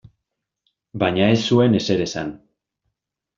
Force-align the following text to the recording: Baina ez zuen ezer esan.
Baina 1.03 1.27
ez 1.33 1.37
zuen 1.51 1.81
ezer 1.81 2.03
esan. 2.07 2.33